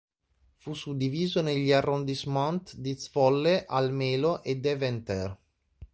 Fu 0.55 0.73
suddiviso 0.73 1.43
negli 1.43 1.71
"arrondissement" 1.71 2.73
di 2.75 2.95
Zwolle, 2.97 3.65
Almelo 3.67 4.41
e 4.41 4.55
Deventer. 4.57 5.37